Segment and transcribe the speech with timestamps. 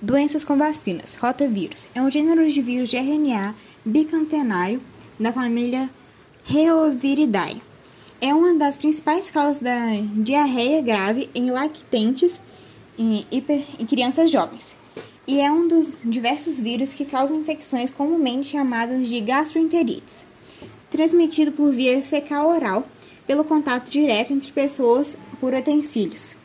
[0.00, 1.16] Doenças com vacinas.
[1.16, 1.88] Rotavírus.
[1.92, 3.52] É um gênero de vírus de RNA
[3.84, 4.80] bicantenário
[5.18, 5.90] da família
[6.44, 7.60] Reoviridae.
[8.20, 12.40] É uma das principais causas da diarreia grave em lactentes
[12.96, 14.76] e, e crianças jovens.
[15.26, 20.24] E é um dos diversos vírus que causam infecções comumente chamadas de gastroenterites,
[20.92, 22.86] transmitido por via fecal oral
[23.26, 26.36] pelo contato direto entre pessoas por utensílios.